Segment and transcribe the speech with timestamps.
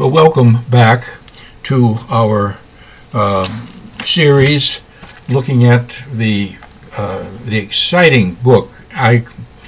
[0.00, 1.04] Well, welcome back
[1.64, 2.56] to our
[3.12, 3.44] uh,
[4.02, 4.80] series
[5.28, 6.56] looking at the
[6.96, 8.70] uh, the exciting book.
[8.94, 9.26] I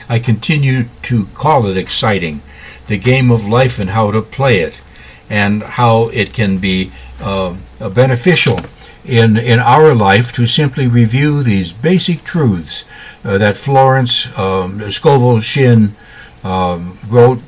[0.08, 2.40] I continue to call it exciting,
[2.86, 4.80] the game of life and how to play it,
[5.28, 7.54] and how it can be uh,
[7.94, 8.58] beneficial
[9.04, 12.86] in in our life to simply review these basic truths
[13.22, 15.94] uh, that Florence um, Scovel Shinn
[16.42, 17.42] um, wrote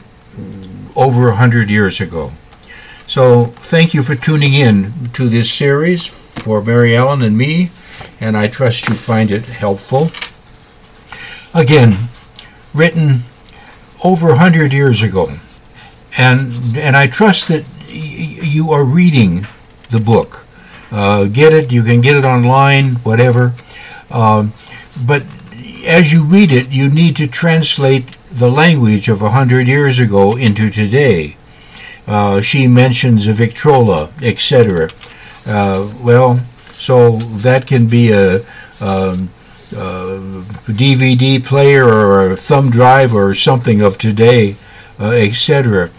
[0.94, 2.32] over a hundred years ago.
[3.06, 7.70] So thank you for tuning in to this series for Mary Ellen and me,
[8.20, 10.10] and I trust you find it helpful.
[11.52, 12.08] Again,
[12.72, 13.20] written
[14.02, 15.30] over a hundred years ago,
[16.16, 17.92] and and I trust that y-
[18.42, 19.46] you are reading
[19.90, 20.44] the book.
[20.90, 21.72] Uh, get it?
[21.72, 23.54] You can get it online, whatever.
[24.10, 24.48] Uh,
[25.06, 25.24] but
[25.84, 30.36] as you read it, you need to translate the language of a hundred years ago
[30.36, 31.36] into today.
[32.06, 34.90] Uh, she mentions a Victrola, etc.
[35.46, 38.44] Uh, well, so that can be a,
[38.80, 39.30] um,
[39.74, 40.20] uh,
[40.66, 44.56] DVD player or a thumb drive or something of today,
[45.00, 45.90] uh, etc.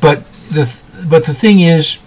[0.00, 1.98] But the but the thing is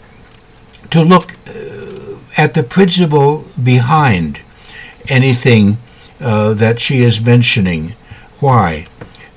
[0.92, 4.40] to look uh, at the principle behind
[5.08, 5.78] anything
[6.20, 7.94] that she is mentioning.
[8.40, 8.86] Why?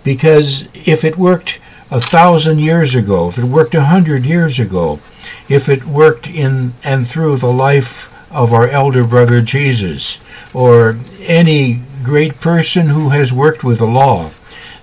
[0.04, 1.58] Because if it worked
[1.90, 5.00] a thousand years ago, if it worked a hundred years ago,
[5.48, 10.20] if it worked in and through the life of our elder brother Jesus,
[10.52, 14.30] or any great person who has worked with the law,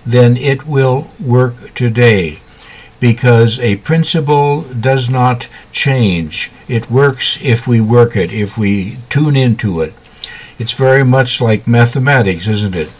[0.04, 2.38] then it will work today.
[2.98, 6.50] Because a principle does not change.
[6.66, 9.92] It works if we work it, if we tune into it.
[10.58, 12.90] It's very much like mathematics, isn't it?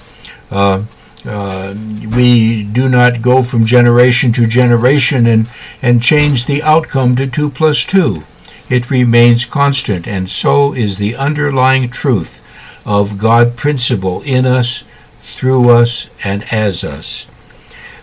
[0.50, 0.82] Uh,
[1.24, 1.74] uh,
[2.14, 5.48] we do not go from generation to generation and,
[5.80, 8.22] and change the outcome to 2 plus 2.
[8.68, 12.42] It remains constant, and so is the underlying truth
[12.84, 14.84] of God principle in us,
[15.20, 17.26] through us, and as us.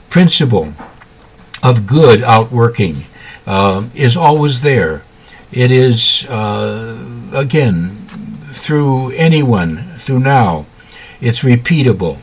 [0.10, 0.74] Principle
[1.62, 3.06] of good outworking
[3.46, 5.04] uh, is always there.
[5.52, 6.98] It is, uh,
[7.34, 7.96] again,
[8.50, 10.66] through anyone, through now.
[11.22, 12.20] It's repeatable.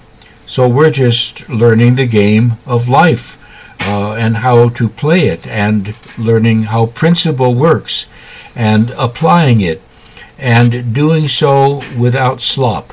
[0.51, 3.39] So we're just learning the game of life
[3.87, 8.09] uh, and how to play it and learning how principle works
[8.57, 9.81] and applying it
[10.37, 12.93] and doing so without slop.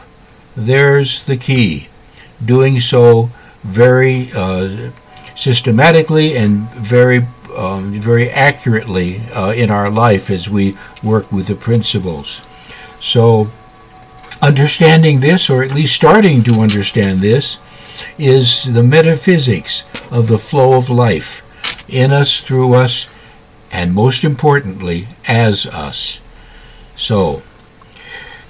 [0.56, 1.88] There's the key.
[2.46, 3.32] Doing so
[3.64, 4.92] very uh,
[5.36, 7.26] systematically and very
[7.56, 12.44] um, very accurately uh, in our life as we work with the principles.
[13.00, 13.50] So
[14.42, 17.58] Understanding this, or at least starting to understand this,
[18.18, 21.44] is the metaphysics of the flow of life
[21.90, 23.14] in us, through us,
[23.72, 26.22] and most importantly, as us.
[26.96, 27.42] So,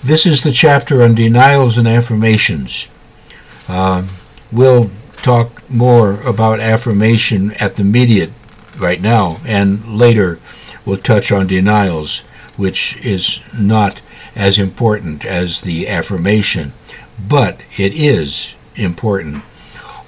[0.03, 2.87] this is the chapter on denials and affirmations.
[3.67, 4.05] Uh,
[4.51, 4.89] we'll
[5.21, 8.31] talk more about affirmation at the immediate
[8.77, 10.39] right now, and later
[10.85, 12.19] we'll touch on denials,
[12.55, 14.01] which is not
[14.37, 16.71] as important as the affirmation,
[17.27, 19.43] but it is important.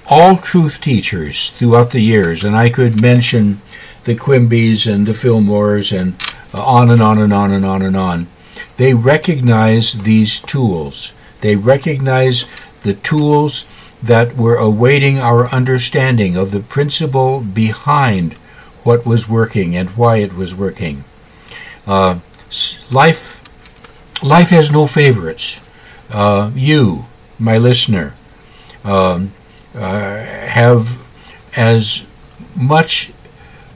[0.08, 3.60] All truth teachers throughout the years, and I could mention
[4.04, 6.14] the Quimbys and the Fillmores and
[6.54, 8.28] uh, on and on and on and on and on,
[8.76, 11.12] they recognize these tools.
[11.40, 12.46] They recognize
[12.82, 13.66] the tools
[14.00, 18.34] that were awaiting our understanding of the principle behind
[18.84, 21.04] what was working and why it was working.
[21.86, 22.20] Uh,
[22.90, 23.39] life
[24.22, 25.60] life has no favorites.
[26.10, 27.04] Uh, you,
[27.38, 28.14] my listener,
[28.84, 29.32] um,
[29.74, 30.98] uh, have
[31.56, 32.04] as
[32.56, 33.12] much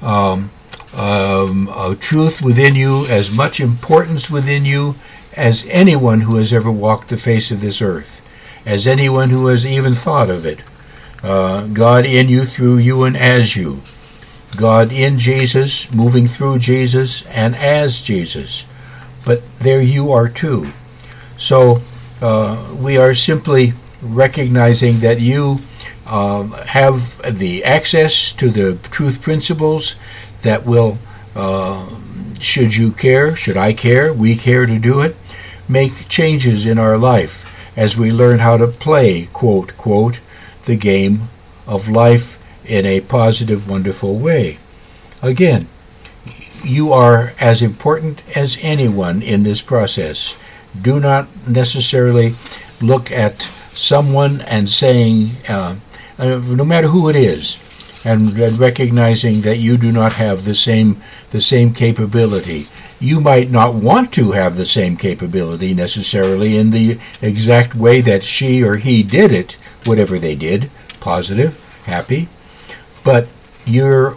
[0.03, 0.51] um,
[0.95, 4.97] um, uh, truth within you, as much importance within you
[5.37, 8.21] as anyone who has ever walked the face of this earth,
[8.65, 10.61] as anyone who has even thought of it.
[11.23, 13.81] Uh, God in you, through you, and as you.
[14.57, 18.65] God in Jesus, moving through Jesus, and as Jesus
[19.25, 20.73] but there you are too.
[21.37, 21.83] So
[22.21, 25.61] uh, we are simply recognizing that you
[26.07, 29.97] uh, have the access to the truth principles
[30.43, 30.99] that will,
[31.35, 31.89] uh,
[32.39, 35.17] should you care, should I care, we care to do it,
[35.69, 37.45] make changes in our life
[37.77, 40.21] as we learn how to play, quote, quote,
[40.67, 41.29] the game
[41.67, 44.59] of life in a positive, wonderful way.
[45.23, 45.69] Again,
[46.65, 50.37] you are as important as anyone in this process.
[50.81, 52.35] Do not necessarily
[52.81, 55.77] look at someone and saying, uh,
[56.19, 57.59] uh, no matter who it is,
[58.05, 62.69] and, and recognizing that you do not have the same the same capability.
[63.01, 68.23] You might not want to have the same capability necessarily in the exact way that
[68.23, 70.71] she or he did it, whatever they did,
[71.01, 72.29] positive, happy,
[73.03, 73.27] but
[73.67, 74.17] you're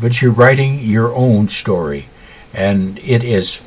[0.00, 2.08] but you're writing your own story,
[2.54, 3.62] and it is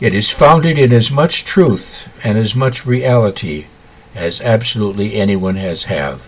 [0.00, 3.66] it is founded in as much truth and as much reality
[4.14, 6.20] as absolutely anyone has have.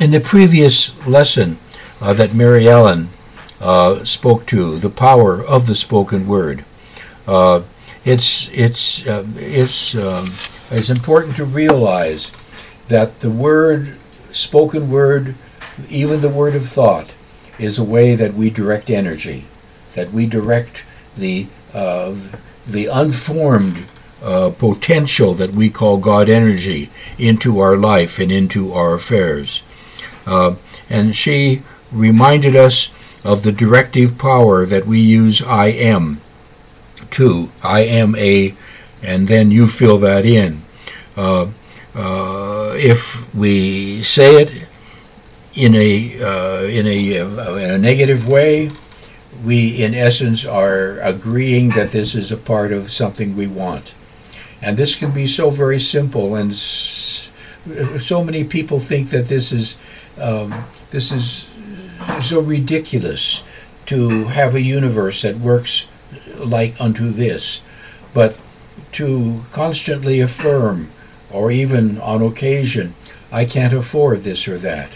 [0.00, 1.58] In the previous lesson
[2.00, 3.08] uh, that Mary Ellen
[3.60, 6.64] uh, spoke to, the power of the spoken word,
[7.26, 7.62] uh,
[8.04, 10.26] it's it's uh, it's um,
[10.70, 12.32] it's important to realize
[12.88, 13.96] that the word,
[14.32, 15.34] spoken word,
[15.88, 17.12] even the word of thought,
[17.58, 19.44] is a way that we direct energy,
[19.94, 20.84] that we direct
[21.16, 22.16] the uh,
[22.66, 23.86] the unformed
[24.22, 29.62] uh, potential that we call God energy into our life and into our affairs.
[30.26, 30.56] Uh,
[30.90, 32.90] and she reminded us
[33.24, 36.20] of the directive power that we use I am
[37.10, 37.50] to.
[37.62, 38.54] I am a,
[39.02, 40.62] and then you fill that in.
[41.16, 41.48] Uh,
[41.94, 44.67] uh, if we say it
[45.58, 48.70] in a uh, in a uh, in a negative way,
[49.44, 53.92] we in essence are agreeing that this is a part of something we want,
[54.62, 56.54] and this can be so very simple and.
[57.98, 59.76] so many people think that this is
[60.18, 61.48] um, this is
[62.20, 63.42] so ridiculous
[63.86, 65.88] to have a universe that works
[66.38, 67.62] like unto this,
[68.14, 68.38] but
[68.92, 70.90] to constantly affirm,
[71.30, 72.94] or even on occasion,
[73.30, 74.90] I can't afford this or that.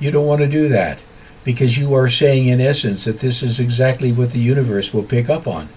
[0.00, 0.98] You don't want to do that
[1.44, 5.28] because you are saying, in essence, that this is exactly what the universe will pick
[5.28, 5.68] up on.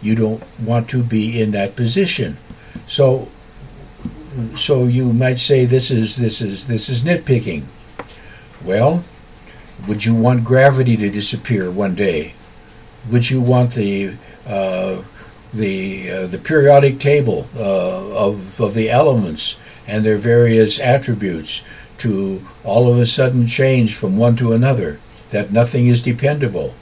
[0.00, 2.38] You don't want to be in that position.
[2.86, 3.28] So,
[4.54, 7.64] so you might say this is this is this is nitpicking.
[8.64, 9.04] Well,
[9.88, 12.34] would you want gravity to disappear one day?
[13.10, 14.14] Would you want the
[14.46, 15.02] uh,
[15.52, 21.62] the uh, the periodic table uh, of of the elements and their various attributes
[21.98, 25.00] to all of a sudden change from one to another?
[25.30, 26.74] That nothing is dependable?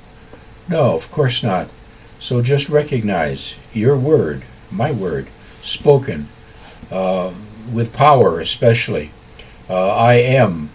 [0.69, 1.69] No, of course not.
[2.19, 5.28] So just recognize your word, my word,
[5.61, 6.28] spoken
[6.90, 7.32] uh,
[7.72, 9.11] with power, especially.
[9.69, 10.70] Uh, I am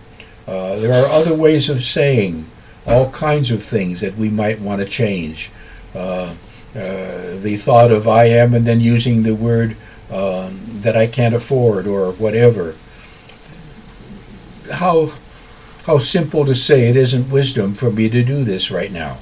[0.49, 2.43] uh, there are other ways of saying
[2.87, 5.51] all kinds of things that we might want to change.
[5.93, 6.33] Uh,
[6.75, 9.77] uh, the thought of I am and then using the word
[10.11, 12.73] um, that I can't afford or whatever.
[14.71, 15.11] How,
[15.85, 19.17] how simple to say it isn't wisdom for me to do this right now.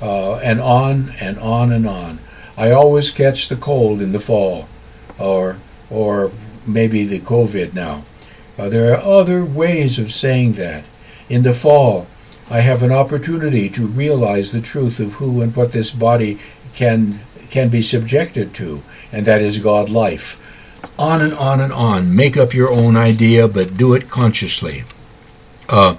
[0.00, 2.18] Uh, and on and on and on.
[2.56, 4.68] I always catch the cold in the fall
[5.18, 5.58] or,
[5.90, 6.32] or
[6.66, 8.04] maybe the COVID now.
[8.58, 10.84] Uh, there are other ways of saying that.
[11.28, 12.06] In the fall,
[12.50, 16.38] I have an opportunity to realize the truth of who and what this body
[16.74, 17.20] can
[17.50, 18.82] can be subjected to,
[19.12, 20.36] and that is God life.
[20.98, 22.14] On and on and on.
[22.14, 24.84] Make up your own idea, but do it consciously.
[25.68, 25.96] Uh,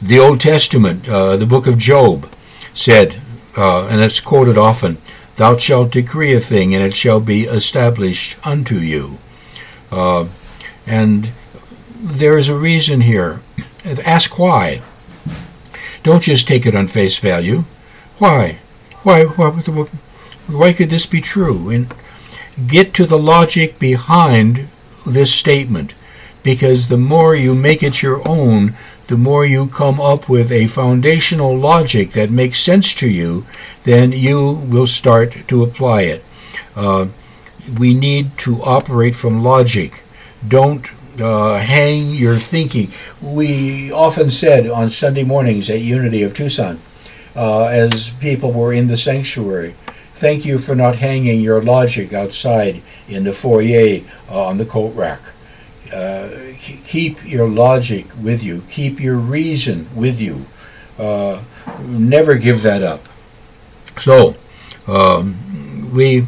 [0.00, 2.28] the Old Testament, uh, the book of Job,
[2.74, 3.20] said,
[3.56, 4.98] uh, and it's quoted often,
[5.36, 9.18] Thou shalt decree a thing, and it shall be established unto you.
[9.90, 10.26] Uh,
[10.86, 11.30] and
[11.96, 13.40] there is a reason here.
[14.04, 14.82] Ask why.
[16.02, 17.64] Don't just take it on face value.
[18.18, 18.58] Why?
[19.02, 19.24] Why?
[19.24, 21.70] Why, why could this be true?
[21.70, 21.92] And
[22.66, 24.68] get to the logic behind
[25.06, 25.94] this statement,
[26.42, 28.74] because the more you make it your own,
[29.08, 33.44] the more you come up with a foundational logic that makes sense to you,
[33.82, 36.24] then you will start to apply it.
[36.76, 37.08] Uh,
[37.78, 40.02] we need to operate from logic.
[40.46, 40.88] Don't
[41.20, 42.90] uh, hang your thinking.
[43.20, 46.78] We often said on Sunday mornings at Unity of Tucson,
[47.34, 49.74] uh, as people were in the sanctuary,
[50.20, 54.00] thank you for not hanging your logic outside in the foyer
[54.30, 55.20] uh, on the coat rack.
[55.92, 60.44] Uh, keep your logic with you, keep your reason with you.
[60.98, 61.42] Uh,
[61.80, 63.02] never give that up.
[63.96, 64.36] So,
[64.86, 66.26] um, we,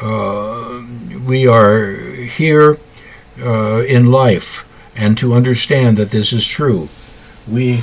[0.00, 0.82] uh,
[1.26, 2.78] we are here
[3.38, 4.66] uh, in life
[4.96, 6.88] and to understand that this is true.
[7.46, 7.82] We,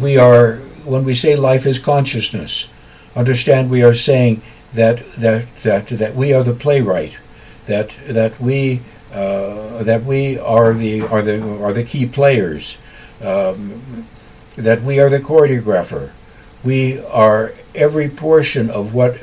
[0.00, 2.68] we are, when we say life is consciousness,
[3.18, 4.40] understand we are saying
[4.74, 7.18] that, that, that, that we are the playwright,
[7.66, 8.80] that, that, we,
[9.12, 12.78] uh, that we are the, are, the, are the key players,
[13.22, 14.06] um,
[14.56, 16.12] that we are the choreographer.
[16.64, 19.18] We are every portion of what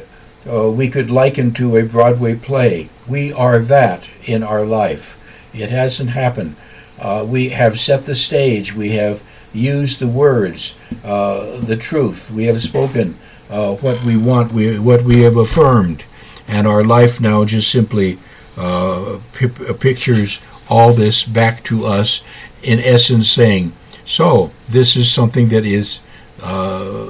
[0.49, 2.89] uh, we could liken to a Broadway play.
[3.07, 5.21] We are that in our life.
[5.53, 6.55] It hasn't happened.
[6.99, 8.73] Uh, we have set the stage.
[8.73, 9.23] We have
[9.53, 12.29] used the words, uh, the truth.
[12.31, 13.15] We have spoken
[13.49, 16.03] uh, what we want, we, what we have affirmed,
[16.47, 18.17] and our life now just simply
[18.57, 22.23] uh, p- pictures all this back to us,
[22.63, 23.73] in essence, saying,
[24.05, 25.99] "So this is something that is
[26.41, 27.03] uh,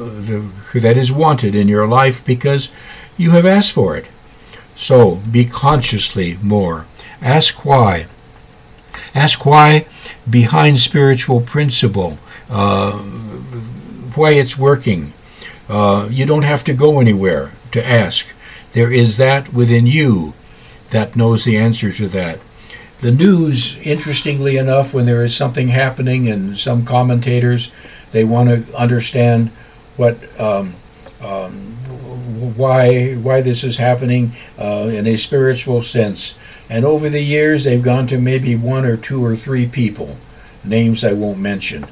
[0.74, 2.70] that is wanted in your life because
[3.18, 4.06] you have asked for it."
[4.76, 6.86] So be consciously more.
[7.22, 8.08] Ask why.
[9.14, 9.86] Ask why
[10.30, 12.18] behind spiritual principle,
[12.50, 12.92] uh,
[14.16, 15.14] why it's working.
[15.68, 18.28] Uh, you don't have to go anywhere to ask.
[18.74, 20.34] There is that within you
[20.92, 22.40] that knows the answer to that.
[23.00, 27.72] The news, interestingly enough, when there is something happening, and some commentators,
[28.12, 29.50] they want to understand
[29.98, 30.76] what um,
[31.22, 31.74] um,
[32.56, 36.38] why why this is happening uh, in a spiritual sense.
[36.70, 40.18] And over the years, they've gone to maybe one or two or three people,
[40.64, 41.86] names I won't mention,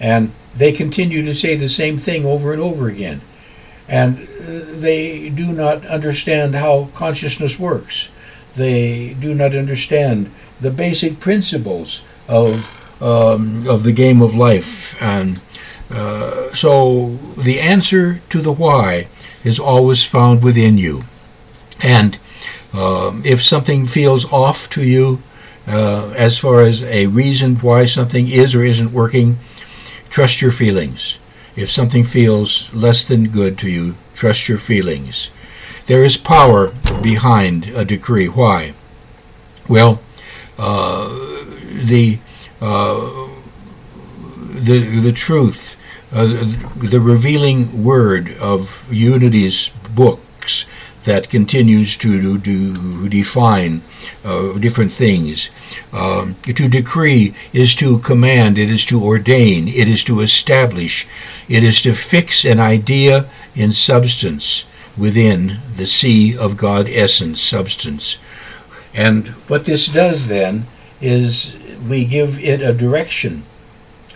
[0.00, 3.20] and they continue to say the same thing over and over again.
[3.88, 8.10] And uh, they do not understand how consciousness works.
[8.54, 15.00] They do not understand the basic principles of um, of the game of life.
[15.00, 15.40] And
[15.90, 19.06] uh, so the answer to the why
[19.44, 21.04] is always found within you.
[21.82, 22.18] And
[22.72, 25.22] um, if something feels off to you,
[25.66, 29.38] uh, as far as a reason why something is or isn't working,
[30.10, 31.18] trust your feelings.
[31.56, 35.30] If something feels less than good to you, trust your feelings.
[35.86, 36.72] There is power
[37.02, 38.26] behind a decree.
[38.26, 38.74] Why?
[39.68, 40.00] Well,
[40.58, 41.08] uh,
[41.72, 42.18] the
[42.60, 43.28] uh,
[44.54, 45.76] the the truth
[46.12, 46.26] uh,
[46.76, 50.64] the revealing word of Unity's books
[51.04, 53.82] that continues to, to define
[54.24, 55.50] uh, different things.
[55.92, 61.06] Um, to decree is to command, it is to ordain, it is to establish,
[61.48, 64.64] it is to fix an idea in substance
[64.96, 68.18] within the sea of God essence, substance.
[68.94, 70.66] And what this does then
[71.00, 71.56] is
[71.88, 73.44] we give it a direction.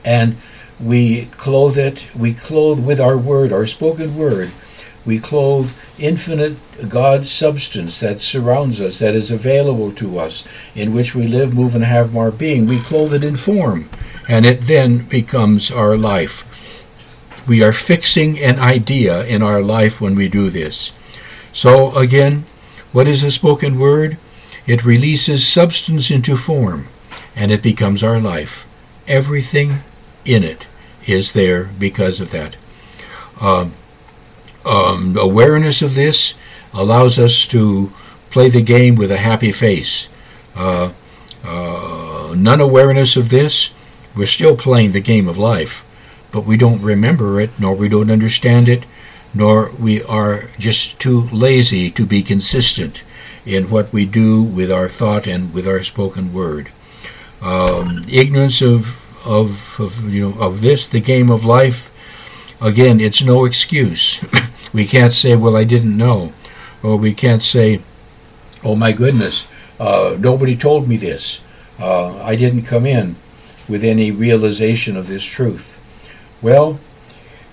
[0.05, 0.37] And
[0.81, 4.51] we clothe it, we clothe with our word, our spoken word,
[5.05, 6.57] we clothe infinite
[6.89, 11.75] God substance that surrounds us, that is available to us, in which we live, move,
[11.75, 12.67] and have our being.
[12.67, 13.89] We clothe it in form,
[14.29, 16.47] and it then becomes our life.
[17.49, 20.93] We are fixing an idea in our life when we do this.
[21.53, 22.45] So, again,
[22.93, 24.17] what is a spoken word?
[24.67, 26.87] It releases substance into form,
[27.35, 28.67] and it becomes our life.
[29.09, 29.81] Everything
[30.25, 30.69] in it
[31.07, 32.57] is there because of that.
[33.41, 33.73] Um,
[34.65, 36.35] um, awareness of this
[36.73, 37.93] allows us to
[38.31, 40.09] play the game with a happy face.
[40.57, 40.93] Uh,
[41.45, 43.73] uh, none awareness of this,
[44.17, 45.85] we're still playing the game of life,
[46.31, 48.85] but we don't remember it, nor we don't understand it,
[49.35, 53.03] nor we are just too lazy to be consistent
[53.45, 56.71] in what we do with our thought and with our spoken word.
[57.41, 61.91] Um, ignorance of of, of you know of this, the game of life,
[62.61, 64.25] again, it's no excuse.
[64.73, 66.33] we can't say, "Well, I didn't know,"
[66.83, 67.81] or we can't say,
[68.65, 69.47] "Oh my goodness,
[69.79, 71.41] uh, nobody told me this.
[71.81, 73.17] Uh, I didn't come in
[73.69, 75.79] with any realization of this truth."
[76.41, 76.79] Well,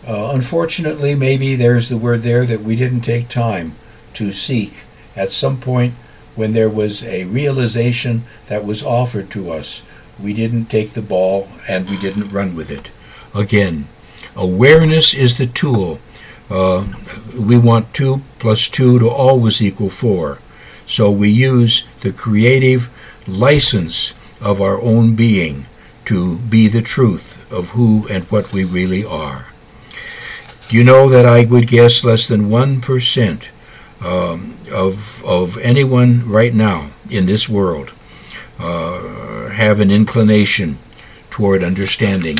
[0.08, 3.74] uh, unfortunately, maybe there's the word there that we didn't take time
[4.14, 4.84] to seek
[5.16, 5.94] at some point
[6.36, 9.82] when there was a realization that was offered to us
[10.22, 12.92] we didn't take the ball and we didn't run with it.
[13.34, 13.88] Again,
[14.36, 16.00] awareness is the tool.
[16.50, 16.88] Uh,
[17.36, 20.39] we want 2 plus 2 to always equal 4.
[20.88, 22.89] So we use the creative
[23.27, 25.68] license of our own being
[26.06, 29.46] to be the truth of who and what we really are.
[30.70, 33.48] You know that I would guess less than 1%
[34.01, 37.91] um, of, of anyone right now in this world
[38.60, 40.79] uh, have an inclination
[41.29, 42.38] toward understanding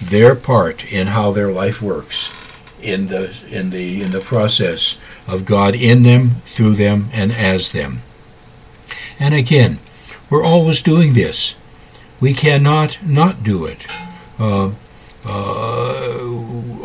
[0.00, 2.39] their part in how their life works
[2.82, 7.72] in the in the in the process of God in them, through them, and as
[7.72, 8.02] them.
[9.18, 9.78] And again,
[10.28, 11.56] we're always doing this.
[12.20, 13.86] We cannot not do it.
[14.38, 14.72] Uh,
[15.24, 16.20] uh,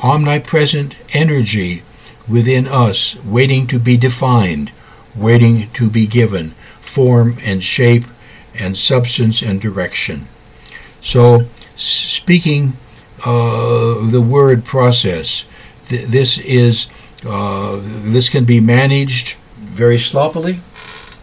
[0.04, 1.84] omnipresent energy
[2.28, 4.72] within us, waiting to be defined,
[5.16, 8.06] waiting to be given form and shape
[8.54, 10.28] and substance and direction.
[11.02, 12.74] So, speaking
[13.26, 15.46] uh, the word process,
[15.90, 16.88] th- this is
[17.26, 20.62] uh, this can be managed very sloppily,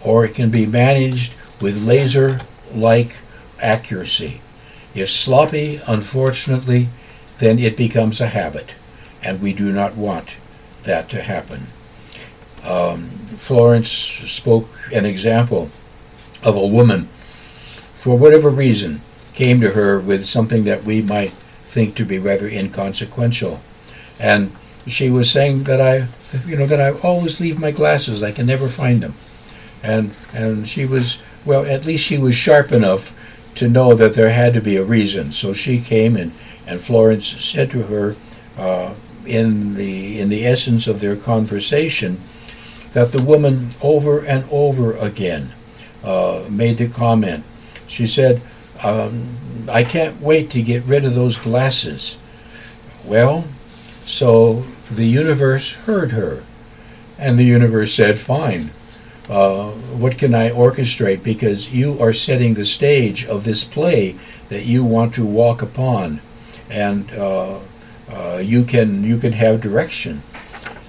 [0.04, 3.16] or it can be managed with laser-like
[3.60, 4.40] accuracy.
[4.94, 6.88] If sloppy, unfortunately,
[7.38, 8.74] then it becomes a habit,
[9.22, 10.36] and we do not want
[10.82, 11.68] that to happen.
[12.64, 15.70] Um, Florence spoke an example
[16.42, 17.08] of a woman,
[17.94, 19.00] for whatever reason,
[19.34, 21.32] came to her with something that we might
[21.64, 23.60] think to be rather inconsequential.
[24.22, 24.52] And
[24.86, 26.06] she was saying that I,
[26.46, 28.22] you know, that I always leave my glasses.
[28.22, 29.14] I can never find them.
[29.82, 33.18] And and she was well, at least she was sharp enough
[33.56, 35.32] to know that there had to be a reason.
[35.32, 36.32] So she came and
[36.66, 38.16] and Florence said to her,
[38.56, 38.94] uh,
[39.26, 42.20] in the in the essence of their conversation,
[42.92, 45.52] that the woman over and over again
[46.04, 47.44] uh, made the comment.
[47.86, 48.40] She said,
[48.82, 49.36] um,
[49.68, 52.18] "I can't wait to get rid of those glasses."
[53.04, 53.44] Well,
[54.04, 56.42] so the universe heard her,
[57.18, 58.70] and the universe said, "Fine."
[59.28, 61.22] Uh, what can I orchestrate?
[61.22, 64.16] Because you are setting the stage of this play
[64.48, 66.20] that you want to walk upon,
[66.68, 67.58] and uh,
[68.12, 70.22] uh, you can you can have direction.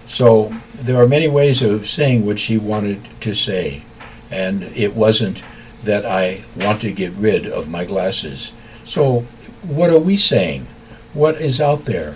[0.08, 3.84] So there are many ways of saying what she wanted to say,
[4.30, 5.44] and it wasn't
[5.84, 8.54] that I want to get rid of my glasses.
[8.86, 9.22] So
[9.62, 10.68] what are we saying?
[11.14, 12.16] What is out there?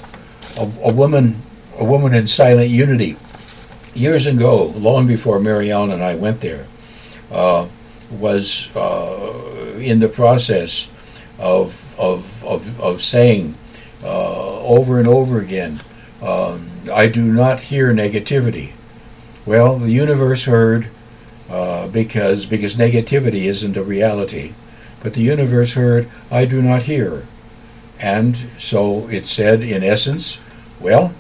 [0.58, 1.42] A, a woman,
[1.78, 3.16] a woman in silent unity.
[3.94, 6.68] Years ago, long before Mary Ellen and I went there,
[7.32, 7.68] uh,
[8.12, 10.92] was uh, in the process
[11.40, 13.56] of, of, of, of saying
[14.04, 15.82] uh, over and over again,
[16.22, 18.72] um, I do not hear negativity.
[19.46, 20.88] Well, the universe heard
[21.50, 24.54] uh, because because negativity isn't a reality,
[25.02, 27.26] but the universe heard I do not hear,
[28.00, 30.40] and so it said in essence,
[30.80, 31.14] well,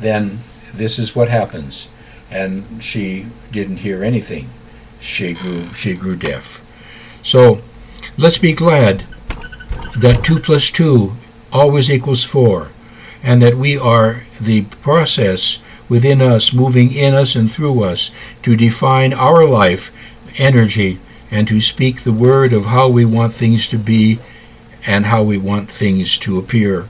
[0.00, 0.40] then
[0.72, 1.88] this is what happens,
[2.30, 4.48] and she didn't hear anything.
[5.00, 6.62] She grew she grew deaf.
[7.22, 7.60] So
[8.16, 9.04] let's be glad
[9.96, 11.14] that two plus two
[11.52, 12.68] always equals four
[13.22, 15.58] and that we are the process
[15.88, 18.10] within us, moving in us and through us,
[18.42, 19.92] to define our life,
[20.38, 20.98] energy,
[21.30, 24.18] and to speak the word of how we want things to be
[24.86, 26.86] and how we want things to appear.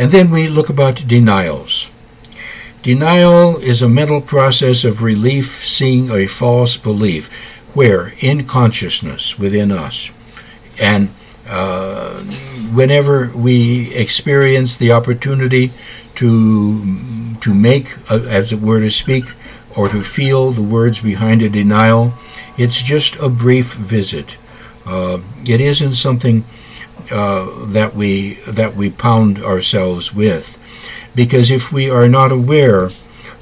[0.00, 1.90] And then we look about denials.
[2.82, 7.28] Denial is a mental process of relief seeing a false belief,
[7.74, 10.10] where in consciousness within us.
[10.80, 11.10] And
[11.46, 12.18] uh,
[12.72, 15.70] whenever we experience the opportunity
[16.14, 19.26] to to make, uh, as it were, to speak
[19.76, 22.14] or to feel the words behind a denial,
[22.56, 24.38] it's just a brief visit.
[24.86, 26.44] Uh, it isn't something
[27.08, 30.58] that we that we pound ourselves with,
[31.14, 32.88] because if we are not aware,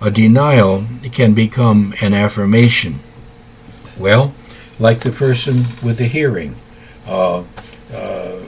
[0.00, 3.00] a denial can become an affirmation.
[3.98, 4.34] Well,
[4.78, 6.56] like the person with the hearing.
[7.06, 7.44] Uh,
[7.92, 8.38] uh,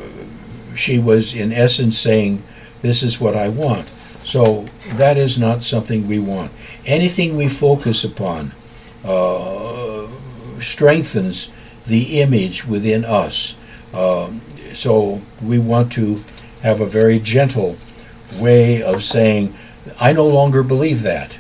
[0.75, 2.43] she was in essence saying,
[2.83, 3.89] This is what I want.
[4.23, 6.53] So that is not something we want.
[6.87, 8.53] Anything we focus upon
[9.05, 10.07] uh,
[10.61, 11.51] strengthens
[11.87, 13.57] the image within us.
[13.93, 14.41] Um,
[14.75, 16.25] so we want to
[16.63, 17.77] have a very gentle
[18.41, 19.55] way of saying,
[20.01, 21.37] I no longer believe that,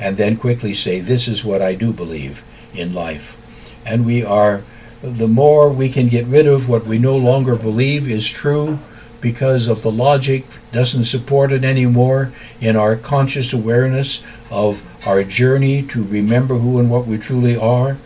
[0.00, 2.42] and then quickly say, This is what I do believe
[2.74, 3.38] in life.
[3.84, 4.62] And we are
[5.02, 8.78] the more we can get rid of what we no longer believe is true
[9.20, 15.82] because of the logic doesn't support it anymore in our conscious awareness of our journey
[15.82, 17.96] to remember who and what we truly are.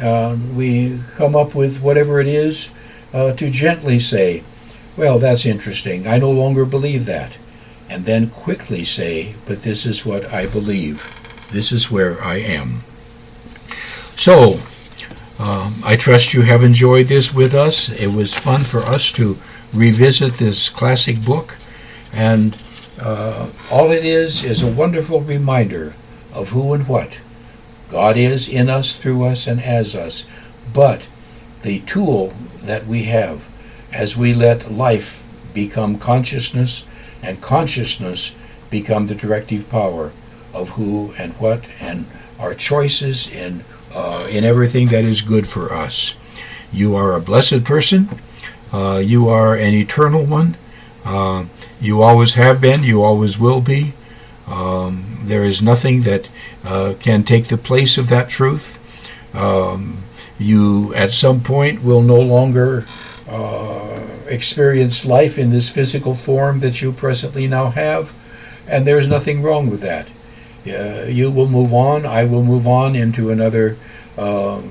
[0.00, 2.70] Uh, we come up with whatever it is
[3.12, 4.42] uh, to gently say,
[4.96, 6.06] Well, that's interesting.
[6.06, 7.36] I no longer believe that.
[7.88, 11.02] And then quickly say, But this is what I believe.
[11.50, 12.82] This is where I am.
[14.16, 14.60] So,
[15.40, 17.90] um, I trust you have enjoyed this with us.
[17.90, 19.38] It was fun for us to
[19.72, 21.56] revisit this classic book,
[22.12, 22.56] and
[23.00, 25.94] uh, all it is is a wonderful reminder
[26.34, 27.20] of who and what
[27.88, 30.26] God is in us, through us, and as us.
[30.74, 31.02] But
[31.62, 33.48] the tool that we have
[33.92, 36.84] as we let life become consciousness
[37.22, 38.34] and consciousness
[38.70, 40.12] become the directive power
[40.54, 42.06] of who and what and
[42.38, 46.14] our choices in uh, in everything that is good for us.
[46.72, 48.08] You are a blessed person.
[48.72, 50.56] Uh, you are an eternal one.
[51.04, 51.46] Uh,
[51.80, 52.84] you always have been.
[52.84, 53.94] You always will be.
[54.46, 56.28] Um, there is nothing that
[56.64, 58.78] uh, can take the place of that truth.
[59.34, 60.04] Um,
[60.40, 62.86] you, at some point, will no longer
[63.28, 68.12] uh, experience life in this physical form that you presently now have,
[68.66, 70.08] and there's nothing wrong with that.
[70.66, 72.06] Uh, you will move on.
[72.06, 73.76] I will move on into another
[74.16, 74.62] uh,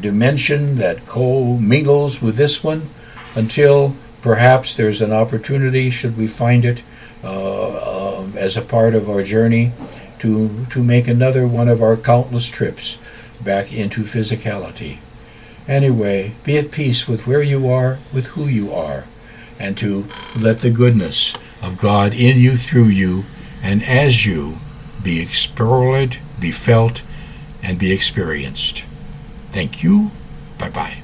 [0.00, 2.88] dimension that co-mingles with this one
[3.34, 6.82] until perhaps there's an opportunity, should we find it,
[7.22, 9.72] uh, um, as a part of our journey,
[10.18, 12.98] to, to make another one of our countless trips
[13.44, 14.98] back into physicality.
[15.68, 19.04] Anyway, be at peace with where you are, with who you are,
[19.58, 20.06] and to
[20.38, 23.24] let the goodness of God in you, through you,
[23.62, 24.56] and as you
[25.02, 27.02] be explored, be felt,
[27.62, 28.84] and be experienced.
[29.52, 30.10] Thank you.
[30.58, 31.03] Bye bye.